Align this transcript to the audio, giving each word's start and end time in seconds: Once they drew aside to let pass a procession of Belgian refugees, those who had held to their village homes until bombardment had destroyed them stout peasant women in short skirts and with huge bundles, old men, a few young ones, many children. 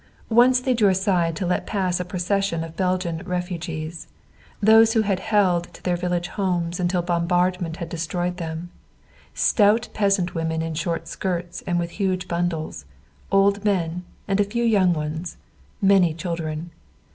Once 0.29 0.59
they 0.59 0.73
drew 0.73 0.89
aside 0.89 1.35
to 1.35 1.45
let 1.45 1.67
pass 1.67 1.99
a 1.99 2.03
procession 2.03 2.63
of 2.63 2.75
Belgian 2.75 3.19
refugees, 3.19 4.07
those 4.59 4.93
who 4.93 5.01
had 5.03 5.19
held 5.19 5.65
to 5.75 5.83
their 5.83 5.95
village 5.95 6.29
homes 6.29 6.79
until 6.79 7.03
bombardment 7.03 7.77
had 7.77 7.87
destroyed 7.87 8.37
them 8.37 8.71
stout 9.35 9.89
peasant 9.93 10.33
women 10.33 10.63
in 10.63 10.73
short 10.73 11.07
skirts 11.07 11.61
and 11.67 11.77
with 11.77 11.91
huge 11.91 12.27
bundles, 12.27 12.85
old 13.31 13.63
men, 13.63 14.03
a 14.27 14.43
few 14.43 14.63
young 14.63 14.91
ones, 14.91 15.37
many 15.83 16.15
children. 16.15 16.71